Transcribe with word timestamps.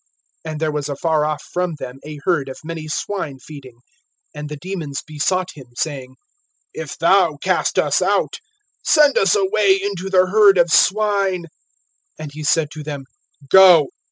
(30)And 0.47 0.57
there 0.57 0.71
was 0.71 0.89
afar 0.89 1.25
off 1.25 1.43
from 1.53 1.75
them 1.75 1.99
a 2.03 2.17
herd 2.23 2.49
of 2.49 2.57
many 2.63 2.87
swine 2.87 3.37
feeding. 3.37 3.81
And 4.33 4.49
the 4.49 4.57
demons 4.57 5.03
besought 5.05 5.51
him, 5.53 5.67
saying: 5.75 6.15
(31)If 6.75 6.97
thou 6.97 7.37
cast 7.37 7.77
us 7.77 8.01
out, 8.01 8.37
send 8.83 9.15
us 9.15 9.35
away 9.35 9.79
into 9.79 10.09
the 10.09 10.25
herd 10.25 10.57
of 10.57 10.71
swine. 10.71 11.45
(32)And 12.19 12.31
he 12.31 12.43
said 12.43 12.71
to 12.71 12.81
them, 12.83 13.03
Go. 13.51 13.89